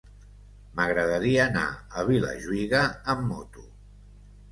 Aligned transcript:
M'agradaria 0.77 1.43
anar 1.43 1.65
a 1.97 2.05
Vilajuïga 2.07 2.81
amb 3.15 3.23
moto. 3.33 3.67